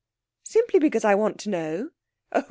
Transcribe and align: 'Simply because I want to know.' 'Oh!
'Simply 0.43 0.79
because 0.79 1.05
I 1.05 1.13
want 1.13 1.39
to 1.41 1.49
know.' 1.51 1.89
'Oh! 2.31 2.39